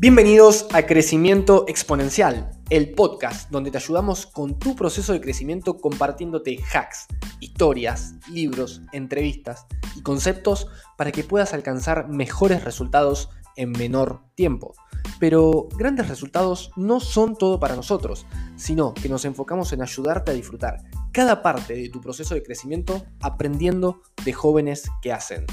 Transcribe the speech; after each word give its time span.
Bienvenidos 0.00 0.68
a 0.72 0.86
Crecimiento 0.86 1.64
Exponencial, 1.66 2.52
el 2.70 2.92
podcast 2.92 3.50
donde 3.50 3.72
te 3.72 3.78
ayudamos 3.78 4.26
con 4.26 4.56
tu 4.56 4.76
proceso 4.76 5.12
de 5.12 5.20
crecimiento 5.20 5.76
compartiéndote 5.78 6.56
hacks, 6.72 7.08
historias, 7.40 8.14
libros, 8.30 8.80
entrevistas 8.92 9.66
y 9.96 10.02
conceptos 10.02 10.68
para 10.96 11.10
que 11.10 11.24
puedas 11.24 11.52
alcanzar 11.52 12.06
mejores 12.08 12.62
resultados 12.62 13.28
en 13.56 13.72
menor 13.72 14.22
tiempo. 14.36 14.72
Pero 15.18 15.66
grandes 15.76 16.06
resultados 16.06 16.70
no 16.76 17.00
son 17.00 17.34
todo 17.34 17.58
para 17.58 17.74
nosotros, 17.74 18.24
sino 18.54 18.94
que 18.94 19.08
nos 19.08 19.24
enfocamos 19.24 19.72
en 19.72 19.82
ayudarte 19.82 20.30
a 20.30 20.34
disfrutar 20.34 20.76
cada 21.10 21.42
parte 21.42 21.74
de 21.74 21.88
tu 21.88 22.00
proceso 22.00 22.36
de 22.36 22.44
crecimiento 22.44 23.04
aprendiendo 23.20 24.02
de 24.24 24.32
jóvenes 24.32 24.88
que 25.02 25.12
hacen. 25.12 25.44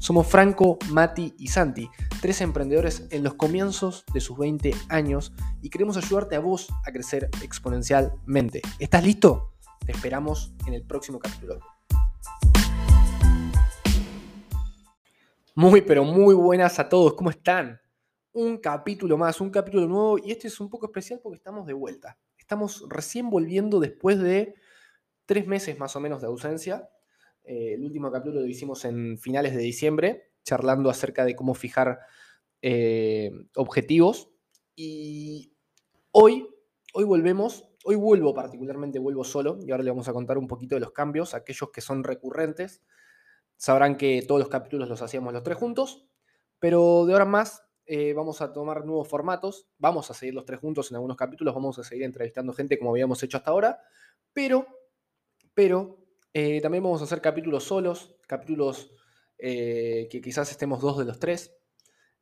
Somos 0.00 0.26
Franco, 0.26 0.78
Mati 0.88 1.34
y 1.36 1.48
Santi, 1.48 1.90
tres 2.22 2.40
emprendedores 2.40 3.06
en 3.10 3.22
los 3.22 3.34
comienzos 3.34 4.02
de 4.14 4.22
sus 4.22 4.38
20 4.38 4.72
años 4.88 5.34
y 5.60 5.68
queremos 5.68 5.98
ayudarte 5.98 6.36
a 6.36 6.40
vos 6.40 6.68
a 6.86 6.90
crecer 6.90 7.28
exponencialmente. 7.42 8.62
¿Estás 8.78 9.04
listo? 9.04 9.52
Te 9.84 9.92
esperamos 9.92 10.54
en 10.66 10.72
el 10.72 10.86
próximo 10.86 11.18
capítulo. 11.18 11.60
Muy, 15.54 15.82
pero 15.82 16.02
muy 16.04 16.34
buenas 16.34 16.78
a 16.78 16.88
todos. 16.88 17.12
¿Cómo 17.12 17.28
están? 17.28 17.78
Un 18.32 18.56
capítulo 18.56 19.18
más, 19.18 19.38
un 19.42 19.50
capítulo 19.50 19.86
nuevo 19.86 20.16
y 20.16 20.30
este 20.30 20.48
es 20.48 20.58
un 20.60 20.70
poco 20.70 20.86
especial 20.86 21.20
porque 21.22 21.36
estamos 21.36 21.66
de 21.66 21.74
vuelta. 21.74 22.16
Estamos 22.38 22.86
recién 22.88 23.28
volviendo 23.28 23.78
después 23.78 24.18
de 24.18 24.54
tres 25.26 25.46
meses 25.46 25.78
más 25.78 25.94
o 25.94 26.00
menos 26.00 26.22
de 26.22 26.28
ausencia 26.28 26.88
eh, 27.44 27.74
el 27.74 27.84
último 27.84 28.10
capítulo 28.10 28.40
lo 28.40 28.46
hicimos 28.46 28.84
en 28.84 29.18
finales 29.18 29.54
de 29.54 29.62
diciembre, 29.62 30.32
charlando 30.44 30.90
acerca 30.90 31.24
de 31.24 31.34
cómo 31.36 31.54
fijar 31.54 32.00
eh, 32.62 33.30
objetivos. 33.56 34.30
Y 34.74 35.52
hoy, 36.12 36.48
hoy 36.94 37.04
volvemos, 37.04 37.68
hoy 37.84 37.96
vuelvo 37.96 38.34
particularmente, 38.34 38.98
vuelvo 38.98 39.24
solo, 39.24 39.58
y 39.64 39.70
ahora 39.70 39.84
le 39.84 39.90
vamos 39.90 40.08
a 40.08 40.12
contar 40.12 40.38
un 40.38 40.46
poquito 40.46 40.74
de 40.74 40.80
los 40.80 40.92
cambios, 40.92 41.34
aquellos 41.34 41.70
que 41.70 41.80
son 41.80 42.04
recurrentes. 42.04 42.82
Sabrán 43.56 43.96
que 43.96 44.22
todos 44.26 44.40
los 44.40 44.48
capítulos 44.48 44.88
los 44.88 45.02
hacíamos 45.02 45.32
los 45.32 45.42
tres 45.42 45.58
juntos, 45.58 46.06
pero 46.58 47.04
de 47.06 47.12
ahora 47.12 47.24
en 47.24 47.30
más 47.30 47.62
eh, 47.86 48.12
vamos 48.14 48.40
a 48.40 48.52
tomar 48.52 48.84
nuevos 48.86 49.08
formatos, 49.08 49.68
vamos 49.78 50.10
a 50.10 50.14
seguir 50.14 50.34
los 50.34 50.44
tres 50.44 50.60
juntos 50.60 50.90
en 50.90 50.96
algunos 50.96 51.16
capítulos, 51.16 51.54
vamos 51.54 51.78
a 51.78 51.84
seguir 51.84 52.04
entrevistando 52.04 52.52
gente 52.52 52.78
como 52.78 52.90
habíamos 52.90 53.22
hecho 53.22 53.36
hasta 53.36 53.50
ahora, 53.50 53.80
pero, 54.32 54.66
pero 55.54 55.99
eh, 56.32 56.60
también 56.60 56.84
vamos 56.84 57.00
a 57.00 57.04
hacer 57.04 57.20
capítulos 57.20 57.64
solos, 57.64 58.14
capítulos 58.26 58.92
eh, 59.38 60.08
que 60.10 60.20
quizás 60.20 60.50
estemos 60.50 60.80
dos 60.80 60.98
de 60.98 61.04
los 61.04 61.18
tres. 61.18 61.56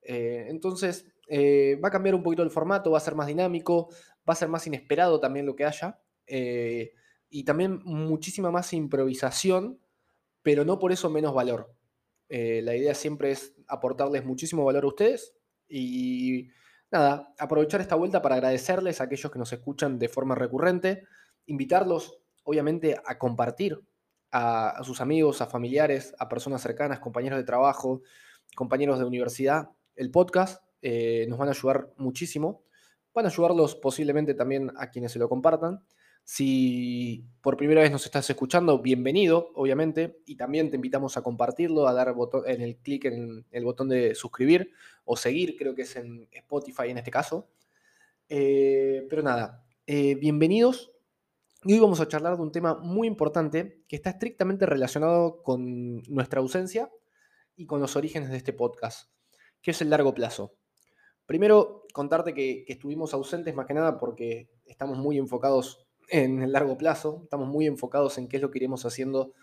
Eh, 0.03 0.47
entonces, 0.49 1.07
va 1.31 1.89
a 1.89 1.91
cambiar 1.91 2.15
un 2.15 2.23
poquito 2.23 2.43
el 2.43 2.51
formato, 2.51 2.91
va 2.91 2.99
a 2.99 3.03
ser 3.03 3.15
más 3.15 3.27
dinámico, 3.27 3.89
va 4.29 4.33
a 4.33 4.37
ser 4.37 4.49
más 4.49 4.67
inesperado 4.67 5.21
también 5.21 5.45
lo 5.47 5.55
que 5.55 5.65
haya. 5.65 6.01
y 7.31 7.45
también 7.45 7.81
muchísima 7.85 8.51
más 8.51 8.73
improvisación, 8.73 9.79
pero 10.43 10.65
no 10.65 10.79
por 10.79 10.93
eso 10.93 11.11
menos 11.11 11.35
valor. 11.35 11.75
la 12.29 12.77
idea 12.77 12.95
siempre 12.95 13.31
es 13.33 13.55
aportarles 13.67 14.25
muchísimo 14.25 14.65
valor 14.65 14.85
a 14.85 14.89
ustedes 14.89 15.35
y 15.69 16.49
nada, 16.91 17.35
aprovechar 17.39 17.83
esta 17.83 17.97
vuelta 17.97 18.23
para 18.23 18.37
agradecerles 18.37 19.01
a 19.01 19.05
aquellos 19.05 19.31
que 19.31 19.39
nos 19.39 19.53
escuchan 19.53 19.99
de 19.99 20.09
forma 20.09 20.35
recurrente, 20.35 21.05
invitarlos 21.47 22.19
obviamente 22.45 22.97
a 23.05 23.19
compartir 23.19 23.83
a, 24.31 24.83
sus 24.85 25.01
amigos, 25.01 25.41
a 25.41 25.47
familiares, 25.47 26.15
a 26.19 26.29
personas 26.29 26.63
cercanas, 26.63 27.01
compañeros 27.01 27.39
de 27.39 27.45
trabajo, 27.45 28.03
compañeros 28.55 28.99
de 28.99 29.05
universidad. 29.05 29.71
El 29.97 30.11
podcast 30.11 30.63
eh, 30.83 31.27
nos 31.29 31.39
van 31.39 31.49
a 31.49 31.53
ayudar 31.53 31.93
muchísimo. 31.97 32.63
Van 33.15 33.25
a 33.25 33.29
ayudarlos 33.29 33.75
posiblemente 33.75 34.35
también 34.35 34.73
a 34.77 34.91
quienes 34.91 35.13
se 35.13 35.19
lo 35.19 35.29
compartan. 35.29 35.83
Si 36.25 37.25
por 37.41 37.57
primera 37.57 37.81
vez 37.81 37.91
nos 37.91 38.05
estás 38.05 38.29
escuchando, 38.29 38.81
bienvenido, 38.81 39.51
obviamente, 39.55 40.21
y 40.27 40.37
también 40.37 40.69
te 40.69 40.77
invitamos 40.77 41.17
a 41.17 41.23
compartirlo, 41.23 41.89
a 41.89 41.95
dar 41.95 42.15
en 42.45 42.61
el 42.61 42.77
clic 42.77 43.07
en 43.07 43.47
el 43.51 43.65
botón 43.65 43.89
de 43.89 44.15
suscribir 44.15 44.71
o 45.07 45.17
seguir, 45.17 45.57
creo 45.57 45.75
que 45.75 45.83
es 45.83 45.97
en 45.97 46.29
Spotify 46.31 46.91
en 46.91 46.99
este 46.99 47.11
caso. 47.11 47.49
Eh, 48.29 49.07
pero 49.09 49.23
nada, 49.23 49.65
eh, 49.87 50.17
bienvenidos 50.17 50.93
y 51.65 51.73
hoy 51.73 51.81
vamos 51.81 52.01
a 52.01 52.07
charlar 52.07 52.37
de 52.37 52.43
un 52.43 52.53
tema 52.53 52.75
muy 52.75 53.09
importante 53.09 53.83
que 53.89 53.97
está 53.97 54.11
estrictamente 54.11 54.65
relacionado 54.65 55.43
con 55.43 56.03
nuestra 56.03 56.41
ausencia 56.41 56.91
y 57.57 57.67
con 57.67 57.81
los 57.81 57.97
orígenes 57.97 58.31
de 58.31 58.37
este 58.37 58.53
podcast, 58.53 59.11
que 59.61 59.73
es 59.73 59.81
el 59.83 59.91
largo 59.91 60.15
plazo. 60.15 60.55
Primero, 61.27 61.85
contarte 61.93 62.33
que, 62.33 62.65
estuvimos 62.69 63.13
ausentes 63.13 63.55
más 63.55 63.67
que 63.67 63.75
nada 63.75 63.99
porque 63.99 64.49
estamos 64.67 64.99
muy 64.99 65.19
enfocados 65.19 65.85
en 66.11 66.43
el 66.43 66.53
largo 66.53 66.79
plazo, 66.79 67.23
estamos 67.25 67.49
muy 67.49 67.67
enfocados 67.67 68.19
en 68.19 68.29
qué 68.29 68.37
es 68.37 68.43
lo 68.43 68.51
que 68.51 68.59
iremos 68.59 68.87
haciendo 68.87 69.35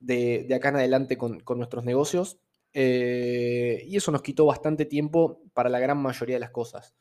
de, 0.00 0.48
acá 0.54 0.70
en 0.70 0.76
adelante 0.76 1.16
con, 1.16 1.42
nuestros 1.56 1.84
negocios. 1.84 2.40
Eh, 2.74 3.84
y 3.86 3.96
eso 3.96 4.10
nos 4.10 4.22
quitó 4.22 4.46
bastante 4.46 4.84
tiempo 4.84 5.42
para 5.54 5.70
la 5.70 5.78
gran 5.78 5.98
mayoría 5.98 6.36
de 6.36 6.40
las 6.40 6.50
cosas. 6.50 6.96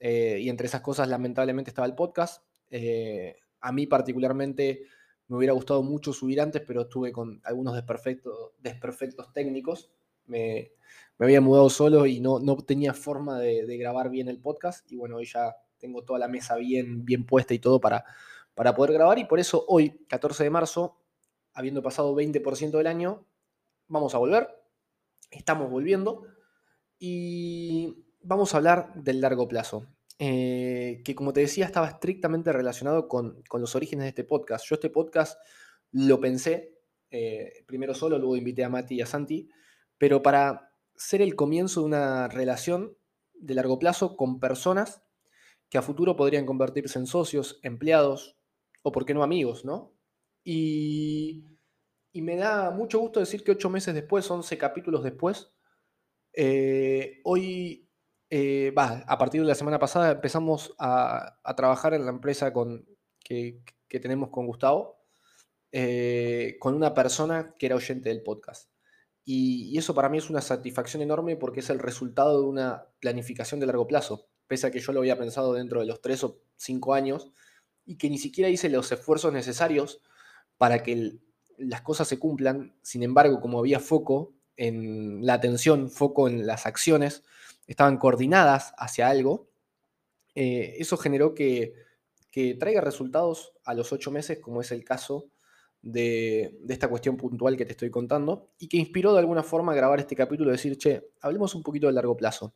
Eh, 0.00 0.38
y 0.40 0.48
entre 0.48 0.66
esas 0.66 0.80
cosas, 0.80 1.08
lamentablemente, 1.08 1.70
estaba 1.70 1.86
el 1.86 1.94
podcast. 1.94 2.42
Eh, 2.70 3.36
a 3.60 3.72
mí 3.72 3.86
particularmente 3.86 4.84
me 5.30 5.36
hubiera 5.36 5.52
gustado 5.52 5.82
mucho 5.84 6.12
subir 6.12 6.40
antes, 6.40 6.60
pero 6.66 6.82
estuve 6.82 7.12
con 7.12 7.40
algunos 7.44 7.74
desperfectos, 7.74 9.32
técnicos. 9.32 9.92
Me, 10.26 10.72
había 11.20 11.40
mudado 11.40 11.70
solo 11.70 12.06
y 12.06 12.18
no, 12.20 12.40
tenía 12.66 12.94
forma 12.94 13.38
de, 13.38 13.76
grabar 13.76 14.10
bien 14.10 14.26
el 14.26 14.40
podcast. 14.40 14.90
Y 14.90 14.96
bueno, 14.96 15.16
hoy 15.16 15.26
ya 15.26 15.54
tengo 15.78 16.02
toda 16.02 16.18
la 16.18 16.26
mesa 16.26 16.56
bien, 16.56 17.04
bien 17.04 17.26
puesta 17.26 17.54
y 17.54 17.60
todo 17.60 17.80
para, 17.80 18.04
para 18.54 18.74
poder 18.74 18.92
grabar. 18.94 19.20
Y 19.20 19.24
por 19.24 19.38
eso 19.38 19.64
hoy, 19.68 20.04
14 20.08 20.42
de 20.42 20.50
marzo, 20.50 21.00
habiendo 21.54 21.80
pasado 21.80 22.12
20% 22.16 22.76
del 22.76 22.88
año, 22.88 23.24
vamos 23.86 24.16
a 24.16 24.18
volver. 24.18 24.48
Estamos 25.30 25.70
volviendo. 25.70 26.26
Y 26.98 28.04
vamos 28.20 28.52
a 28.52 28.56
hablar 28.56 28.92
del 28.94 29.20
largo 29.20 29.46
plazo. 29.46 29.86
Eh, 30.22 31.00
que 31.02 31.14
como 31.14 31.32
te 31.32 31.40
decía 31.40 31.64
estaba 31.64 31.88
estrictamente 31.88 32.52
relacionado 32.52 33.08
con, 33.08 33.42
los 33.54 33.74
orígenes 33.74 34.04
de 34.04 34.10
este 34.10 34.24
podcast. 34.24 34.66
Yo 34.66 34.74
este 34.74 34.90
podcast 34.90 35.40
lo 35.92 36.20
pensé, 36.20 36.74
eh, 37.10 37.64
primero 37.66 37.94
solo, 37.94 38.18
luego 38.18 38.36
invité 38.36 38.62
a 38.62 38.68
Mati 38.68 38.96
y 38.96 39.00
a 39.00 39.06
Santi, 39.06 39.48
pero 39.96 40.20
para 40.20 40.74
ser 40.94 41.22
el 41.22 41.34
comienzo 41.36 41.80
de 41.80 41.86
una 41.86 42.28
relación 42.28 42.98
de 43.32 43.54
largo 43.54 43.78
plazo 43.78 44.14
con 44.18 44.40
personas 44.40 45.02
que 45.70 45.78
a 45.78 45.82
futuro 45.82 46.16
podrían 46.16 46.44
convertirse 46.44 46.98
en 46.98 47.06
socios, 47.06 47.58
empleados 47.62 48.36
o, 48.82 48.92
por 48.92 49.06
qué 49.06 49.14
no, 49.14 49.22
amigos, 49.22 49.64
¿no? 49.64 49.94
Y, 50.44 51.46
me 52.12 52.36
da 52.36 52.70
mucho 52.72 52.98
gusto 52.98 53.20
decir 53.20 53.42
que 53.42 53.52
ocho 53.52 53.70
meses 53.70 53.94
después, 53.94 54.30
once 54.30 54.58
capítulos 54.58 55.02
después, 55.02 55.50
eh, 56.34 57.20
hoy 57.24 57.89
eh, 58.30 58.72
a 58.76 59.18
partir 59.18 59.40
de 59.40 59.46
la 59.46 59.56
semana 59.56 59.80
pasada 59.80 60.12
empezamos 60.12 60.72
a, 60.78 61.36
trabajar 61.56 61.94
en 61.94 62.04
la 62.04 62.12
empresa 62.12 62.52
con, 62.52 62.86
que, 63.24 63.60
tenemos 63.88 64.30
con 64.30 64.46
Gustavo, 64.46 65.00
eh, 65.72 66.56
con 66.60 66.74
una 66.74 66.94
persona 66.94 67.54
que 67.58 67.66
era 67.66 67.76
oyente 67.76 68.08
del 68.08 68.22
podcast. 68.22 68.70
Y, 69.24 69.76
eso 69.76 69.94
para 69.94 70.08
mí 70.08 70.18
es 70.18 70.30
una 70.30 70.40
satisfacción 70.40 71.02
enorme 71.02 71.36
porque 71.36 71.60
es 71.60 71.70
el 71.70 71.80
resultado 71.80 72.40
de 72.40 72.46
una 72.46 72.86
planificación 73.00 73.58
de 73.58 73.66
largo 73.66 73.88
plazo, 73.88 74.28
pese 74.46 74.68
a 74.68 74.70
que 74.70 74.80
yo 74.80 74.92
lo 74.92 75.00
había 75.00 75.18
pensado 75.18 75.52
dentro 75.52 75.80
de 75.80 75.86
los 75.86 76.00
tres 76.00 76.22
o 76.22 76.40
cinco 76.56 76.94
años 76.94 77.32
y 77.84 77.96
que 77.96 78.10
ni 78.10 78.18
siquiera 78.18 78.48
hice 78.48 78.68
los 78.68 78.92
esfuerzos 78.92 79.32
necesarios 79.32 80.02
para 80.56 80.84
que 80.84 81.18
las 81.58 81.82
cosas 81.82 82.06
se 82.06 82.20
cumplan. 82.20 82.76
Sin 82.82 83.02
embargo, 83.02 83.40
como 83.40 83.58
había 83.58 83.80
foco 83.80 84.34
en 84.56 85.26
la 85.26 85.34
atención, 85.34 85.90
foco 85.90 86.28
en 86.28 86.46
las 86.46 86.66
acciones, 86.66 87.24
estaban 87.70 87.98
coordinadas 87.98 88.74
hacia 88.76 89.08
algo, 89.08 89.48
eh, 90.34 90.74
eso 90.78 90.96
generó 90.96 91.34
que, 91.34 91.74
traiga 92.58 92.80
resultados 92.80 93.52
a 93.64 93.74
los 93.74 93.92
ocho 93.92 94.10
meses, 94.10 94.40
como 94.40 94.60
es 94.60 94.72
el 94.72 94.84
caso 94.84 95.30
de, 95.80 96.58
esta 96.68 96.88
cuestión 96.88 97.16
puntual 97.16 97.56
que 97.56 97.64
te 97.64 97.72
estoy 97.72 97.90
contando, 97.90 98.50
y 98.58 98.68
que 98.68 98.76
inspiró 98.76 99.12
de 99.12 99.20
alguna 99.20 99.44
forma 99.44 99.70
a 99.72 99.76
grabar 99.76 100.00
este 100.00 100.16
capítulo 100.16 100.50
y 100.50 100.52
decir, 100.52 100.76
che, 100.78 101.10
hablemos 101.20 101.54
un 101.54 101.62
poquito 101.62 101.86
de 101.86 101.92
largo 101.92 102.16
plazo. 102.16 102.54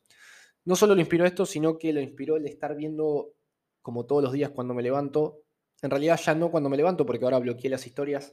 No 0.65 0.75
solo 0.75 0.95
lo 0.95 1.01
inspiró 1.01 1.25
esto, 1.27 1.47
sino 1.47 1.79
que 1.79 1.93
lo 1.93 2.01
inspiró 2.01 2.37
el 2.37 2.47
estar 2.47 2.75
viendo 2.75 3.35
como 3.83 4.07
todos 4.07 4.23
los 4.23 4.33
días 4.33 4.51
cuando 4.51 4.75
me 4.75 4.83
levanto, 4.83 5.43
en 5.81 5.91
realidad 5.91 6.19
ya 6.25 6.35
no 6.35 6.51
cuando 6.51 6.71
me 6.71 6.77
levanto, 6.77 7.07
porque 7.07 7.25
ahora 7.25 7.39
bloqueé 7.39 7.71
las 7.71 7.87
historias 7.87 8.33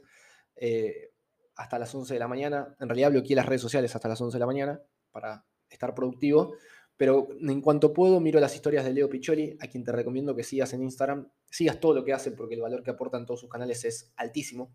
eh, 0.56 1.12
hasta 1.54 1.78
las 1.78 1.94
11 1.94 2.14
de 2.14 2.20
la 2.20 2.28
mañana, 2.28 2.74
en 2.80 2.88
realidad 2.88 3.10
bloqueé 3.10 3.36
las 3.36 3.46
redes 3.46 3.60
sociales 3.60 3.94
hasta 3.94 4.08
las 4.08 4.20
11 4.20 4.34
de 4.34 4.40
la 4.40 4.46
mañana 4.46 4.82
para 5.12 5.44
estar 5.72 5.94
productivo, 5.94 6.54
pero 6.96 7.28
en 7.40 7.60
cuanto 7.60 7.92
puedo 7.92 8.20
miro 8.20 8.38
las 8.38 8.54
historias 8.54 8.84
de 8.84 8.92
Leo 8.92 9.08
Picholi, 9.08 9.56
a 9.60 9.66
quien 9.66 9.82
te 9.82 9.92
recomiendo 9.92 10.36
que 10.36 10.44
sigas 10.44 10.72
en 10.72 10.82
Instagram, 10.82 11.28
sigas 11.50 11.80
todo 11.80 11.94
lo 11.94 12.04
que 12.04 12.12
hace 12.12 12.30
porque 12.30 12.54
el 12.54 12.60
valor 12.60 12.82
que 12.82 12.90
aporta 12.90 13.18
en 13.18 13.26
todos 13.26 13.40
sus 13.40 13.50
canales 13.50 13.84
es 13.84 14.12
altísimo. 14.16 14.72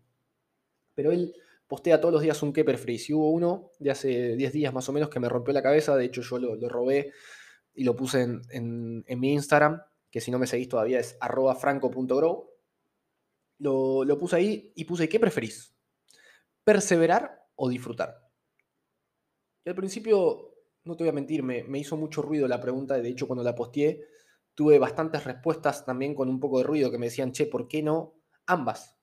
Pero 0.94 1.12
él 1.12 1.34
postea 1.68 2.00
todos 2.00 2.12
los 2.12 2.22
días 2.22 2.42
un 2.42 2.52
Keeper 2.52 2.78
Freeze. 2.78 3.12
Y 3.12 3.14
hubo 3.14 3.30
uno 3.30 3.70
de 3.78 3.90
hace 3.90 4.36
10 4.36 4.52
días 4.52 4.74
más 4.74 4.88
o 4.88 4.92
menos 4.92 5.10
que 5.10 5.20
me 5.20 5.28
rompió 5.28 5.54
la 5.54 5.62
cabeza, 5.62 5.96
de 5.96 6.06
hecho 6.06 6.22
yo 6.22 6.38
lo, 6.38 6.68
robé 6.68 7.12
y 7.74 7.84
lo 7.84 7.94
puse 7.94 8.22
en, 8.50 9.04
mi 9.06 9.32
Instagram, 9.32 9.80
que 10.10 10.20
si 10.20 10.30
no 10.30 10.38
me 10.38 10.46
seguís 10.46 10.68
todavía 10.68 10.98
es 10.98 11.16
arroba 11.20 11.54
franco.grow. 11.54 12.50
Lo, 13.60 14.04
lo 14.04 14.18
puse 14.18 14.36
ahí 14.36 14.72
y 14.74 14.84
puse, 14.84 15.08
¿qué 15.08 15.20
preferís? 15.20 15.74
¿Perseverar 16.64 17.46
o 17.54 17.68
disfrutar? 17.68 18.28
Y 19.64 19.70
al 19.70 19.74
principio, 19.74 20.57
no 20.88 20.96
te 20.96 21.04
voy 21.04 21.10
a 21.10 21.12
mentir, 21.12 21.42
me, 21.42 21.78
hizo 21.78 21.98
mucho 21.98 22.22
ruido 22.22 22.48
la 22.48 22.60
pregunta, 22.60 22.96
de 22.96 23.08
hecho 23.08 23.26
cuando 23.26 23.44
la 23.44 23.54
posteé, 23.54 24.06
tuve 24.54 24.78
bastantes 24.78 25.22
respuestas 25.22 25.84
también 25.84 26.14
con 26.14 26.30
un 26.30 26.40
poco 26.40 26.58
de 26.58 26.64
ruido 26.64 26.90
que 26.90 26.96
me 26.96 27.06
decían, 27.06 27.30
che, 27.30 27.46
¿por 27.46 27.68
qué 27.68 27.82
no 27.82 28.14
ambas? 28.46 28.96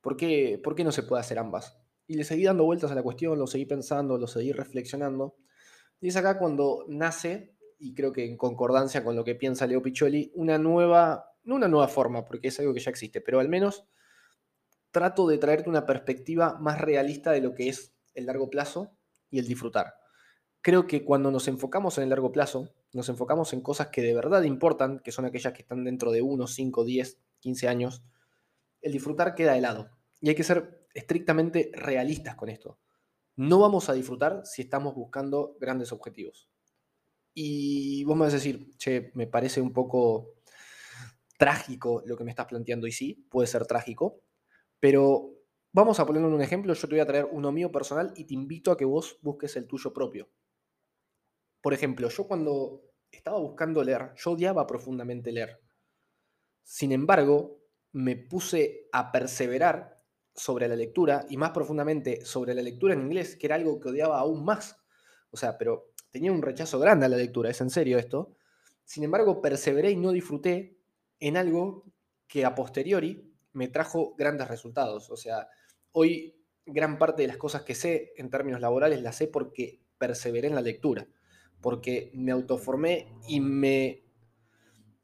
¿Por 0.00 0.16
qué, 0.16 0.60
¿Por 0.62 0.76
qué 0.76 0.84
no 0.84 0.92
se 0.92 1.02
puede 1.02 1.20
hacer 1.20 1.40
ambas? 1.40 1.76
Y 2.06 2.14
le 2.14 2.22
seguí 2.22 2.44
dando 2.44 2.64
vueltas 2.64 2.92
a 2.92 2.94
la 2.94 3.02
cuestión, 3.02 3.36
lo 3.36 3.48
seguí 3.48 3.66
pensando, 3.66 4.16
lo 4.16 4.28
seguí 4.28 4.52
reflexionando. 4.52 5.36
Y 6.00 6.08
es 6.08 6.16
acá 6.16 6.38
cuando 6.38 6.84
nace, 6.88 7.56
y 7.80 7.92
creo 7.92 8.12
que 8.12 8.24
en 8.24 8.36
concordancia 8.36 9.02
con 9.02 9.16
lo 9.16 9.24
que 9.24 9.34
piensa 9.34 9.66
Leo 9.66 9.82
Piccioli, 9.82 10.30
una 10.36 10.56
nueva, 10.56 11.32
no 11.42 11.56
una 11.56 11.66
nueva 11.66 11.88
forma, 11.88 12.24
porque 12.24 12.48
es 12.48 12.60
algo 12.60 12.72
que 12.72 12.80
ya 12.80 12.92
existe, 12.92 13.20
pero 13.20 13.40
al 13.40 13.48
menos 13.48 13.88
trato 14.92 15.26
de 15.26 15.38
traerte 15.38 15.68
una 15.68 15.84
perspectiva 15.84 16.56
más 16.60 16.80
realista 16.80 17.32
de 17.32 17.40
lo 17.40 17.54
que 17.54 17.68
es 17.70 17.92
el 18.14 18.26
largo 18.26 18.48
plazo 18.48 18.96
y 19.30 19.40
el 19.40 19.48
disfrutar. 19.48 20.05
Creo 20.66 20.88
que 20.88 21.04
cuando 21.04 21.30
nos 21.30 21.46
enfocamos 21.46 21.96
en 21.96 22.02
el 22.02 22.10
largo 22.10 22.32
plazo, 22.32 22.74
nos 22.92 23.08
enfocamos 23.08 23.52
en 23.52 23.60
cosas 23.60 23.86
que 23.86 24.02
de 24.02 24.12
verdad 24.12 24.42
importan, 24.42 24.98
que 24.98 25.12
son 25.12 25.24
aquellas 25.24 25.52
que 25.52 25.62
están 25.62 25.84
dentro 25.84 26.10
de 26.10 26.22
1, 26.22 26.44
5, 26.44 26.84
10, 26.84 27.20
15 27.38 27.68
años, 27.68 28.02
el 28.80 28.90
disfrutar 28.90 29.36
queda 29.36 29.52
de 29.52 29.60
lado. 29.60 29.92
Y 30.20 30.28
hay 30.28 30.34
que 30.34 30.42
ser 30.42 30.88
estrictamente 30.92 31.70
realistas 31.72 32.34
con 32.34 32.48
esto. 32.48 32.80
No 33.36 33.60
vamos 33.60 33.88
a 33.88 33.92
disfrutar 33.92 34.42
si 34.44 34.62
estamos 34.62 34.96
buscando 34.96 35.56
grandes 35.60 35.92
objetivos. 35.92 36.50
Y 37.32 38.02
vos 38.02 38.16
me 38.16 38.24
vas 38.24 38.32
a 38.32 38.38
decir, 38.38 38.76
che, 38.76 39.12
me 39.14 39.28
parece 39.28 39.60
un 39.60 39.72
poco 39.72 40.34
trágico 41.38 42.02
lo 42.06 42.16
que 42.16 42.24
me 42.24 42.30
estás 42.30 42.46
planteando, 42.46 42.88
y 42.88 42.90
sí, 42.90 43.24
puede 43.30 43.46
ser 43.46 43.66
trágico, 43.66 44.18
pero 44.80 45.30
vamos 45.70 46.00
a 46.00 46.06
ponerlo 46.06 46.26
en 46.26 46.34
un 46.34 46.42
ejemplo, 46.42 46.74
yo 46.74 46.88
te 46.88 46.94
voy 46.96 47.00
a 47.02 47.06
traer 47.06 47.28
uno 47.30 47.52
mío 47.52 47.70
personal 47.70 48.12
y 48.16 48.24
te 48.24 48.34
invito 48.34 48.72
a 48.72 48.76
que 48.76 48.84
vos 48.84 49.20
busques 49.22 49.54
el 49.54 49.68
tuyo 49.68 49.92
propio. 49.92 50.28
Por 51.66 51.74
ejemplo, 51.74 52.08
yo 52.08 52.28
cuando 52.28 52.84
estaba 53.10 53.40
buscando 53.40 53.82
leer, 53.82 54.12
yo 54.14 54.30
odiaba 54.30 54.68
profundamente 54.68 55.32
leer. 55.32 55.60
Sin 56.62 56.92
embargo, 56.92 57.58
me 57.90 58.14
puse 58.14 58.86
a 58.92 59.10
perseverar 59.10 60.00
sobre 60.32 60.68
la 60.68 60.76
lectura 60.76 61.26
y 61.28 61.36
más 61.36 61.50
profundamente 61.50 62.24
sobre 62.24 62.54
la 62.54 62.62
lectura 62.62 62.94
en 62.94 63.00
inglés, 63.00 63.34
que 63.34 63.48
era 63.48 63.56
algo 63.56 63.80
que 63.80 63.88
odiaba 63.88 64.20
aún 64.20 64.44
más. 64.44 64.76
O 65.30 65.36
sea, 65.36 65.58
pero 65.58 65.90
tenía 66.12 66.30
un 66.30 66.40
rechazo 66.40 66.78
grande 66.78 67.06
a 67.06 67.08
la 67.08 67.16
lectura, 67.16 67.50
es 67.50 67.60
en 67.60 67.70
serio 67.70 67.98
esto. 67.98 68.36
Sin 68.84 69.02
embargo, 69.02 69.42
perseveré 69.42 69.90
y 69.90 69.96
no 69.96 70.12
disfruté 70.12 70.78
en 71.18 71.36
algo 71.36 71.82
que 72.28 72.44
a 72.44 72.54
posteriori 72.54 73.34
me 73.54 73.66
trajo 73.66 74.14
grandes 74.16 74.46
resultados. 74.46 75.10
O 75.10 75.16
sea, 75.16 75.48
hoy 75.90 76.44
gran 76.64 76.96
parte 76.96 77.22
de 77.22 77.26
las 77.26 77.38
cosas 77.38 77.62
que 77.62 77.74
sé 77.74 78.12
en 78.18 78.30
términos 78.30 78.60
laborales 78.60 79.02
las 79.02 79.16
sé 79.16 79.26
porque 79.26 79.82
perseveré 79.98 80.46
en 80.46 80.54
la 80.54 80.60
lectura, 80.60 81.08
porque 81.60 82.10
me 82.14 82.32
autoformé 82.32 83.06
y 83.28 83.40
me 83.40 84.04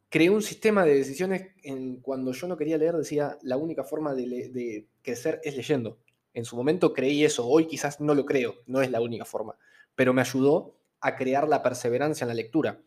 creé 0.08 0.30
un 0.30 0.42
sistema 0.42 0.84
de 0.84 0.94
decisiones 0.94 1.52
en 1.62 1.96
cuando 2.00 2.32
yo 2.32 2.46
no 2.46 2.56
quería 2.56 2.76
leer, 2.76 2.94
decía, 2.96 3.38
la 3.42 3.56
única 3.56 3.82
forma 3.82 4.14
de, 4.14 4.86
crecer 5.02 5.40
es 5.42 5.56
leyendo. 5.56 5.98
En 6.34 6.44
su 6.44 6.56
momento 6.56 6.92
creí 6.92 7.24
eso, 7.24 7.46
hoy 7.46 7.66
quizás 7.66 8.00
no 8.00 8.14
lo 8.14 8.26
creo, 8.26 8.56
no 8.66 8.82
es 8.82 8.90
la 8.90 9.00
única 9.00 9.24
forma, 9.24 9.56
pero 9.94 10.12
me 10.12 10.20
ayudó 10.20 10.78
a 11.00 11.16
crear 11.16 11.48
la 11.48 11.62
perseverancia 11.62 12.24
en 12.24 12.28
la 12.28 12.34
lectura. 12.34 12.82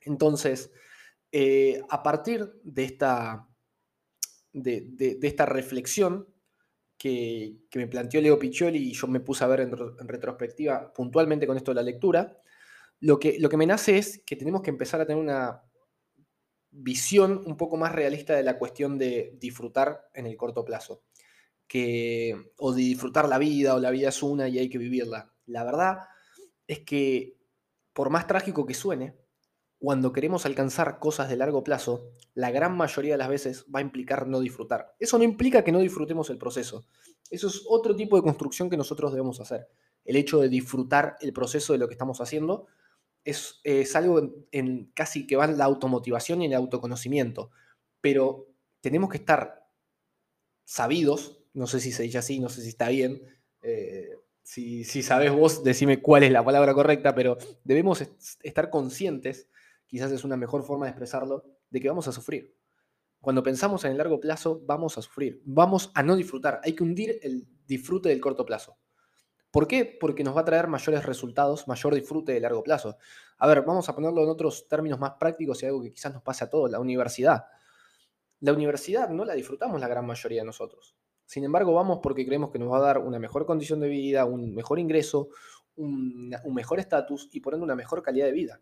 Entonces, 0.00 0.72
eh, 1.32 1.82
a 1.88 2.02
partir 2.02 2.52
de 2.64 2.84
esta, 2.84 3.48
de, 4.52 5.18
esta 5.22 5.46
reflexión 5.46 6.26
que, 6.98 7.58
me 7.74 7.86
planteó 7.86 8.20
Leo 8.20 8.38
Piccioli 8.38 8.90
y 8.90 8.92
yo 8.92 9.06
me 9.06 9.20
puse 9.20 9.44
a 9.44 9.46
ver 9.46 9.60
en, 9.60 9.72
retrospectiva 10.08 10.92
puntualmente 10.92 11.46
con 11.46 11.56
esto 11.56 11.70
de 11.70 11.76
la 11.76 11.82
lectura, 11.82 12.40
lo 13.00 13.18
que, 13.18 13.38
lo 13.38 13.48
que 13.48 13.56
me 13.56 13.66
nace 13.66 13.98
es 13.98 14.22
que 14.24 14.36
tenemos 14.36 14.62
que 14.62 14.70
empezar 14.70 15.00
a 15.00 15.06
tener 15.06 15.22
una 15.22 15.62
visión 16.70 17.42
un 17.46 17.56
poco 17.56 17.76
más 17.76 17.92
realista 17.92 18.34
de 18.34 18.42
la 18.42 18.58
cuestión 18.58 18.98
de 18.98 19.36
disfrutar 19.40 20.08
en 20.14 20.26
el 20.26 20.36
corto 20.36 20.64
plazo. 20.64 21.02
Que, 21.66 22.52
o 22.58 22.72
de 22.72 22.82
disfrutar 22.82 23.28
la 23.28 23.38
vida, 23.38 23.74
o 23.74 23.78
la 23.78 23.90
vida 23.90 24.08
es 24.08 24.22
una 24.22 24.48
y 24.48 24.58
hay 24.58 24.68
que 24.68 24.78
vivirla. 24.78 25.32
La 25.46 25.64
verdad 25.64 25.98
es 26.66 26.80
que, 26.80 27.38
por 27.92 28.10
más 28.10 28.26
trágico 28.26 28.66
que 28.66 28.74
suene, 28.74 29.16
cuando 29.78 30.12
queremos 30.12 30.44
alcanzar 30.46 30.98
cosas 30.98 31.28
de 31.28 31.36
largo 31.36 31.64
plazo, 31.64 32.10
la 32.34 32.50
gran 32.50 32.76
mayoría 32.76 33.14
de 33.14 33.18
las 33.18 33.28
veces 33.28 33.64
va 33.74 33.78
a 33.78 33.82
implicar 33.82 34.26
no 34.26 34.40
disfrutar. 34.40 34.94
Eso 34.98 35.16
no 35.16 35.24
implica 35.24 35.64
que 35.64 35.72
no 35.72 35.78
disfrutemos 35.78 36.28
el 36.28 36.38
proceso. 36.38 36.84
Eso 37.30 37.46
es 37.46 37.62
otro 37.68 37.96
tipo 37.96 38.16
de 38.16 38.22
construcción 38.22 38.68
que 38.68 38.76
nosotros 38.76 39.12
debemos 39.12 39.40
hacer. 39.40 39.68
El 40.04 40.16
hecho 40.16 40.40
de 40.40 40.48
disfrutar 40.48 41.16
el 41.20 41.32
proceso 41.32 41.72
de 41.72 41.78
lo 41.78 41.88
que 41.88 41.94
estamos 41.94 42.20
haciendo 42.20 42.66
es, 43.24 43.96
algo 43.96 44.46
en, 44.50 44.90
casi 44.94 45.26
que 45.26 45.36
va 45.36 45.46
la 45.46 45.64
automotivación 45.64 46.42
y 46.42 46.46
el 46.46 46.54
autoconocimiento. 46.54 47.50
Pero 48.00 48.48
tenemos 48.80 49.10
que 49.10 49.18
estar 49.18 49.66
sabidos, 50.64 51.42
no 51.52 51.66
sé 51.66 51.80
si 51.80 51.92
se 51.92 52.04
dice 52.04 52.18
así, 52.18 52.40
no 52.40 52.48
sé 52.48 52.62
si 52.62 52.68
está 52.68 52.88
bien, 52.88 53.22
eh, 53.62 54.10
si, 54.42 54.84
si 54.84 55.02
sabes 55.02 55.32
vos, 55.32 55.62
decime 55.62 56.00
cuál 56.00 56.22
es 56.22 56.32
la 56.32 56.44
palabra 56.44 56.74
correcta, 56.74 57.14
pero 57.14 57.36
debemos 57.64 58.02
estar 58.42 58.70
conscientes, 58.70 59.48
quizás 59.86 60.10
es 60.12 60.24
una 60.24 60.36
mejor 60.36 60.62
forma 60.64 60.86
de 60.86 60.90
expresarlo, 60.90 61.44
de 61.70 61.80
que 61.80 61.88
vamos 61.88 62.08
a 62.08 62.12
sufrir. 62.12 62.56
Cuando 63.20 63.42
pensamos 63.42 63.84
en 63.84 63.92
el 63.92 63.98
largo 63.98 64.18
plazo, 64.18 64.62
vamos 64.64 64.96
a 64.96 65.02
sufrir, 65.02 65.42
vamos 65.44 65.90
a 65.94 66.02
no 66.02 66.16
disfrutar, 66.16 66.60
hay 66.64 66.74
que 66.74 66.82
hundir 66.82 67.18
el 67.22 67.46
disfrute 67.66 68.08
del 68.08 68.20
corto 68.20 68.46
plazo. 68.46 68.78
¿Por 69.50 69.66
qué? 69.66 69.84
Porque 69.84 70.22
nos 70.22 70.36
va 70.36 70.42
a 70.42 70.44
traer 70.44 70.68
mayores 70.68 71.04
resultados, 71.04 71.66
mayor 71.66 71.94
disfrute 71.94 72.32
de 72.32 72.40
largo 72.40 72.62
plazo. 72.62 72.96
A 73.38 73.48
ver, 73.48 73.62
vamos 73.62 73.88
a 73.88 73.94
ponerlo 73.94 74.22
en 74.22 74.28
otros 74.28 74.68
términos 74.68 75.00
más 75.00 75.14
prácticos 75.18 75.62
y 75.62 75.66
algo 75.66 75.82
que 75.82 75.92
quizás 75.92 76.12
nos 76.12 76.22
pase 76.22 76.44
a 76.44 76.50
todos, 76.50 76.70
la 76.70 76.78
universidad. 76.78 77.46
La 78.40 78.52
universidad 78.52 79.08
no 79.10 79.24
la 79.24 79.34
disfrutamos 79.34 79.80
la 79.80 79.88
gran 79.88 80.06
mayoría 80.06 80.42
de 80.42 80.46
nosotros. 80.46 80.96
Sin 81.26 81.44
embargo, 81.44 81.74
vamos 81.74 82.00
porque 82.02 82.24
creemos 82.24 82.50
que 82.50 82.58
nos 82.58 82.72
va 82.72 82.78
a 82.78 82.80
dar 82.80 82.98
una 82.98 83.18
mejor 83.18 83.44
condición 83.44 83.80
de 83.80 83.88
vida, 83.88 84.24
un 84.24 84.54
mejor 84.54 84.78
ingreso, 84.78 85.28
un, 85.76 86.36
mejor 86.52 86.78
estatus 86.80 87.28
y 87.32 87.40
por 87.40 87.54
ende 87.54 87.64
una 87.64 87.74
mejor 87.74 88.02
calidad 88.02 88.26
de 88.26 88.32
vida. 88.32 88.60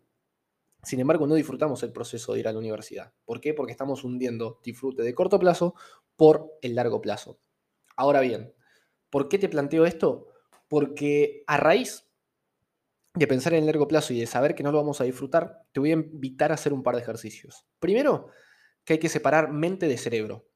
Sin 0.83 0.99
embargo, 0.99 1.27
no 1.27 1.35
disfrutamos 1.35 1.83
el 1.83 1.91
proceso 1.91 2.33
de 2.33 2.39
ir 2.39 2.47
a 2.47 2.53
la 2.53 2.59
universidad. 2.59 3.13
¿Por 3.25 3.41
qué? 3.41 3.53
Porque 3.53 3.71
estamos 3.71 4.03
hundiendo 4.03 4.59
disfrute 4.63 5.03
de 5.03 5.13
corto 5.13 5.39
plazo 5.39 5.75
por 6.15 6.57
el 6.61 6.75
largo 6.75 7.01
plazo. 7.01 7.39
Ahora 7.95 8.21
bien, 8.21 8.53
¿por 9.09 9.27
qué 9.27 9.37
te 9.37 9.49
planteo 9.49 9.85
esto? 9.85 10.28
Porque 10.69 11.43
a 11.47 11.57
raíz 11.57 12.05
de 13.15 13.27
pensar 13.27 13.53
en 13.53 13.59
el 13.59 13.65
largo 13.65 13.87
plazo 13.87 14.13
y 14.13 14.19
de 14.19 14.27
saber 14.27 14.55
que 14.55 14.63
no 14.63 14.71
lo 14.71 14.77
vamos 14.77 15.01
a 15.01 15.03
disfrutar, 15.03 15.63
te 15.73 15.81
voy 15.81 15.89
a 15.89 15.95
invitar 15.95 16.51
a 16.51 16.55
hacer 16.55 16.71
un 16.71 16.83
par 16.83 16.95
de 16.95 17.01
ejercicios. 17.01 17.65
Primero, 17.79 18.27
que 18.85 18.93
hay 18.93 18.99
que 18.99 19.09
separar 19.09 19.51
mente 19.51 19.87
de 19.87 19.97
cerebro. 19.97 20.47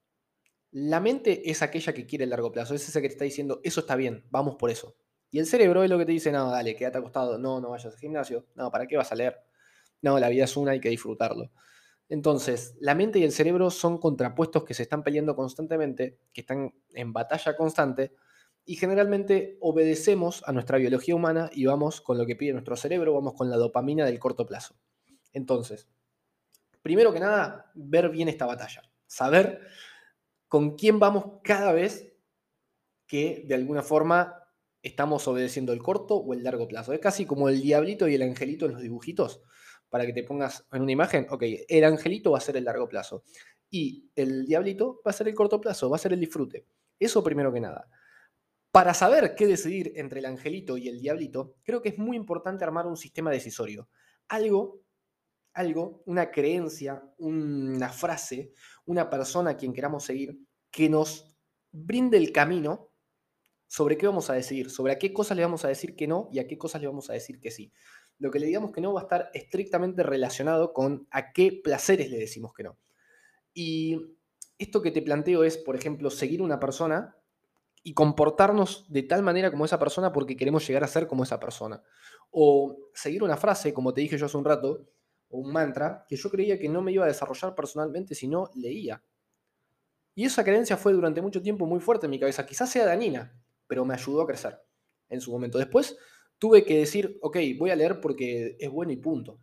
La 0.72 1.00
mente 1.00 1.50
es 1.52 1.62
aquella 1.62 1.94
que 1.94 2.06
quiere 2.06 2.24
el 2.24 2.30
largo 2.30 2.52
plazo, 2.52 2.74
es 2.74 2.88
esa 2.88 3.02
que 3.02 3.08
te 3.08 3.14
está 3.14 3.26
diciendo, 3.26 3.60
eso 3.64 3.82
está 3.82 3.96
bien, 3.96 4.26
vamos 4.30 4.56
por 4.56 4.70
eso. 4.70 4.96
Y 5.30 5.40
el 5.40 5.46
cerebro 5.48 5.84
es 5.84 5.90
lo 5.90 5.98
que 5.98 6.06
te 6.06 6.12
dice, 6.12 6.32
no, 6.32 6.50
dale, 6.50 6.76
quédate 6.76 7.00
acostado, 7.00 7.38
no, 7.38 7.60
no 7.60 7.72
vayas 7.72 7.94
al 7.94 8.00
gimnasio, 8.00 8.46
no, 8.56 8.72
¿para 8.72 8.88
qué 8.88 8.98
vas 8.98 9.12
a 9.12 9.16
leer? 9.16 9.40
No, 10.02 10.20
la 10.20 10.30
vida 10.30 10.46
es 10.46 10.56
una, 10.56 10.72
hay 10.72 10.80
que 10.80 10.90
disfrutarlo. 10.90 11.52
Entonces, 12.10 12.76
la 12.80 12.94
mente 12.94 13.20
y 13.20 13.24
el 13.24 13.32
cerebro 13.32 13.72
son 13.72 13.98
contrapuestos 13.98 14.64
que 14.64 14.74
se 14.74 14.84
están 14.84 15.04
peleando 15.04 15.36
constantemente, 15.36 16.20
que 16.32 16.42
están 16.42 16.74
en 16.94 17.14
batalla 17.14 17.56
constante, 17.56 18.14
y 18.66 18.76
generalmente 18.76 19.58
obedecemos 19.60 20.44
a 20.46 20.52
nuestra 20.52 20.78
biología 20.78 21.16
humana 21.16 21.50
y 21.54 21.66
vamos 21.66 22.02
con 22.02 22.18
lo 22.18 22.26
que 22.26 22.36
pide 22.36 22.54
nuestro 22.54 22.76
cerebro, 22.76 23.14
vamos 23.14 23.34
con 23.34 23.50
la 23.50 23.58
dopamina 23.58 24.06
del 24.06 24.20
corto 24.20 24.46
plazo. 24.46 24.76
Entonces, 25.34 25.90
primero 26.82 27.12
que 27.12 27.20
nada, 27.20 27.72
ver 27.74 28.10
bien 28.10 28.30
esta 28.30 28.46
batalla, 28.46 28.82
saber 29.06 29.62
con 30.48 30.76
quién 30.76 31.00
vamos 31.00 31.40
cada 31.44 31.74
vez 31.74 32.14
que 33.08 33.44
de 33.48 33.56
alguna 33.56 33.84
forma 33.84 34.44
estamos 34.82 35.28
obedeciendo 35.28 35.74
el 35.74 35.82
corto 35.82 36.16
o 36.16 36.34
el 36.34 36.44
largo 36.44 36.68
plazo. 36.68 36.94
Es 36.94 37.00
casi 37.00 37.26
como 37.26 37.50
el 37.50 37.62
diablito 37.62 38.08
y 38.08 38.16
el 38.16 38.22
angelito 38.22 38.66
en 38.66 38.74
los 38.74 38.82
dibujitos. 38.82 39.42
Para 39.90 40.06
que 40.06 40.14
te 40.14 40.24
pongas 40.24 40.66
en 40.72 40.82
una 40.82 40.92
imagen, 40.92 41.28
ok, 41.30 41.44
el 41.68 41.84
angelito 41.84 42.32
va 42.32 42.40
a 42.40 42.42
ser 42.42 42.58
el 42.58 42.66
largo 42.66 42.90
plazo 42.90 43.24
y 43.70 44.10
el 44.16 44.46
diablito 44.46 45.02
va 45.06 45.12
a 45.12 45.14
ser 45.14 45.28
el 45.28 45.36
corto 45.36 45.62
plazo, 45.62 45.90
va 45.90 45.98
a 45.98 46.00
ser 46.00 46.14
el 46.14 46.20
disfrute. 46.20 46.66
Eso 47.00 47.24
primero 47.24 47.54
que 47.54 47.60
nada. 47.60 47.88
Para 48.74 48.96
saber 48.96 49.36
qué 49.36 49.46
decidir 49.46 49.94
entre 49.98 50.18
el 50.18 50.26
angelito 50.26 50.78
y 50.78 50.88
el 50.88 51.00
diablito, 51.00 51.58
creo 51.62 51.84
que 51.84 51.90
es 51.90 52.00
muy 52.00 52.18
importante 52.18 52.64
armar 52.64 52.88
un 52.88 52.98
sistema 52.98 53.30
decisorio. 53.30 53.88
Algo, 54.30 54.82
algo, 55.54 56.02
una 56.08 56.32
creencia, 56.32 57.04
una 57.20 57.90
frase, 57.90 58.52
una 58.86 59.12
persona 59.12 59.52
a 59.52 59.58
quien 59.58 59.74
queramos 59.74 60.06
seguir, 60.06 60.40
que 60.72 60.90
nos 60.90 61.38
brinde 61.72 62.18
el 62.18 62.32
camino 62.32 62.90
sobre 63.68 63.96
qué 63.96 64.08
vamos 64.08 64.32
a 64.32 64.34
decidir, 64.34 64.72
sobre 64.72 64.94
a 64.94 64.98
qué 64.98 65.14
cosas 65.14 65.38
le 65.38 65.44
vamos 65.44 65.64
a 65.66 65.68
decir 65.68 65.96
que 65.96 66.08
no 66.08 66.28
y 66.32 66.40
a 66.40 66.48
qué 66.48 66.58
cosas 66.58 66.82
le 66.82 66.88
vamos 66.88 67.12
a 67.12 67.14
decir 67.14 67.40
que 67.40 67.52
sí. 67.52 67.72
lo 68.18 68.32
que 68.32 68.40
le 68.40 68.48
digamos 68.48 68.72
que 68.72 68.82
no 68.82 68.92
va 68.92 69.02
a 69.02 69.04
estar 69.04 69.30
estrictamente 69.36 70.02
relacionado 70.02 70.74
con 70.74 71.08
a 71.12 71.32
qué 71.32 71.62
placeres 71.64 72.10
le 72.10 72.18
decimos 72.18 72.56
que 72.56 72.64
no. 72.64 72.80
Y 73.54 74.18
esto 74.58 74.82
que 74.82 74.90
te 74.90 75.04
planteo 75.04 75.44
es, 75.44 75.60
por 75.60 75.76
ejemplo, 75.76 76.10
seguir 76.10 76.42
una 76.42 76.60
persona 76.60 77.16
y 77.84 77.94
comportarnos 77.94 78.86
de 78.90 79.04
tal 79.04 79.22
manera 79.24 79.52
como 79.52 79.66
esa 79.66 79.78
persona 79.78 80.12
porque 80.12 80.38
queremos 80.38 80.66
llegar 80.66 80.84
a 80.84 80.88
ser 80.88 81.06
como 81.06 81.24
esa 81.24 81.40
persona. 81.40 81.84
O 82.32 82.78
seguir 82.94 83.24
una 83.24 83.38
frase, 83.38 83.74
como 83.74 83.94
te 83.94 84.02
dije 84.02 84.18
yo 84.18 84.26
hace 84.26 84.38
un 84.38 84.46
rato, 84.46 84.88
o 85.30 85.40
un 85.40 85.52
mantra, 85.52 86.06
que 86.08 86.16
yo 86.16 86.30
creía 86.30 86.58
que 86.58 86.70
no 86.70 86.82
me 86.82 86.94
iba 86.94 87.04
a 87.04 87.08
desarrollar 87.08 87.54
personalmente 87.54 88.16
si 88.16 88.28
no 88.28 88.50
leía. 88.56 89.04
Y 90.16 90.26
esa 90.26 90.44
creencia 90.44 90.78
fue 90.78 90.94
durante 90.94 91.22
mucho 91.22 91.42
tiempo 91.42 91.66
muy 91.66 91.80
fuerte 91.80 92.06
en 92.06 92.12
mi 92.12 92.20
cabeza. 92.20 92.46
Quizás 92.46 92.70
sea 92.70 92.86
dañina, 92.86 93.36
pero 93.68 93.84
me 93.84 93.96
ayudó 93.96 94.22
a 94.22 94.28
crecer 94.28 94.62
en 95.10 95.20
su 95.20 95.32
momento. 95.32 95.58
Después 95.58 95.98
tuve 96.38 96.64
que 96.64 96.78
decir, 96.78 97.18
ok, 97.22 97.38
voy 97.58 97.72
a 97.72 97.76
leer 97.76 98.00
porque 98.00 98.56
es 98.60 98.70
bueno 98.70 98.92
y 98.92 98.98
punto. 98.98 99.40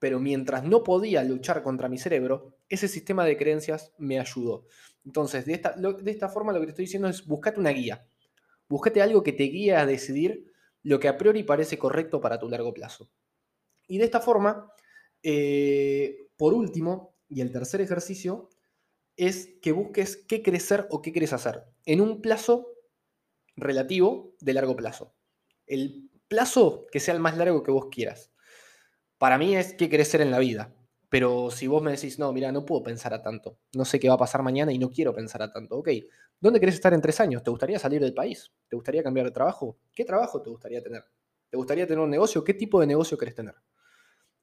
Pero 0.00 0.18
mientras 0.18 0.64
no 0.64 0.82
podía 0.82 1.22
luchar 1.22 1.62
contra 1.62 1.88
mi 1.88 1.98
cerebro, 1.98 2.56
ese 2.68 2.88
sistema 2.88 3.24
de 3.24 3.36
creencias 3.36 3.92
me 3.98 4.18
ayudó. 4.18 4.66
Entonces, 5.04 5.46
de 5.46 5.52
esta, 5.52 5.76
de 5.76 6.10
esta 6.10 6.28
forma 6.28 6.52
lo 6.52 6.58
que 6.58 6.66
te 6.66 6.70
estoy 6.70 6.86
diciendo 6.86 7.06
es 7.06 7.24
buscate 7.24 7.60
una 7.60 7.70
guía. 7.70 8.04
Búscate 8.68 9.00
algo 9.00 9.22
que 9.22 9.32
te 9.32 9.44
guíe 9.44 9.76
a 9.76 9.86
decidir 9.86 10.52
lo 10.82 10.98
que 10.98 11.06
a 11.06 11.16
priori 11.16 11.44
parece 11.44 11.78
correcto 11.78 12.20
para 12.20 12.40
tu 12.40 12.48
largo 12.48 12.74
plazo. 12.74 13.08
Y 13.86 13.98
de 13.98 14.04
esta 14.04 14.20
forma, 14.20 14.72
eh, 15.22 16.28
por 16.36 16.54
último, 16.54 17.14
y 17.28 17.40
el 17.42 17.52
tercer 17.52 17.80
ejercicio, 17.80 18.48
es 19.16 19.50
que 19.62 19.70
busques 19.70 20.16
qué 20.16 20.42
crecer 20.42 20.88
o 20.90 21.00
qué 21.00 21.12
quieres 21.12 21.32
hacer 21.32 21.64
en 21.84 22.00
un 22.00 22.20
plazo 22.20 22.72
relativo 23.56 24.34
de 24.40 24.54
largo 24.54 24.74
plazo 24.74 25.14
el 25.70 26.10
plazo 26.28 26.86
que 26.90 27.00
sea 27.00 27.14
el 27.14 27.20
más 27.20 27.38
largo 27.38 27.62
que 27.62 27.70
vos 27.70 27.86
quieras. 27.90 28.32
Para 29.20 29.36
mí 29.36 29.54
es 29.54 29.74
qué 29.74 29.90
crecer 29.90 30.22
en 30.22 30.30
la 30.30 30.38
vida. 30.38 30.74
Pero 31.10 31.50
si 31.50 31.66
vos 31.66 31.82
me 31.82 31.90
decís, 31.90 32.18
no, 32.18 32.32
mira, 32.32 32.52
no 32.52 32.64
puedo 32.64 32.82
pensar 32.82 33.12
a 33.12 33.20
tanto, 33.20 33.58
no 33.74 33.84
sé 33.84 34.00
qué 34.00 34.08
va 34.08 34.14
a 34.14 34.18
pasar 34.18 34.42
mañana 34.42 34.72
y 34.72 34.78
no 34.78 34.88
quiero 34.88 35.12
pensar 35.12 35.42
a 35.42 35.52
tanto, 35.52 35.76
ok, 35.76 35.90
¿dónde 36.40 36.58
querés 36.58 36.76
estar 36.76 36.94
en 36.94 37.02
tres 37.02 37.20
años? 37.20 37.42
¿Te 37.42 37.50
gustaría 37.50 37.78
salir 37.78 38.00
del 38.00 38.14
país? 38.14 38.50
¿Te 38.66 38.76
gustaría 38.76 39.02
cambiar 39.02 39.26
de 39.26 39.32
trabajo? 39.32 39.76
¿Qué 39.92 40.06
trabajo 40.06 40.40
te 40.40 40.48
gustaría 40.48 40.82
tener? 40.82 41.04
¿Te 41.50 41.58
gustaría 41.58 41.86
tener 41.86 42.02
un 42.02 42.08
negocio? 42.08 42.42
¿Qué 42.42 42.54
tipo 42.54 42.80
de 42.80 42.86
negocio 42.86 43.18
querés 43.18 43.34
tener? 43.34 43.56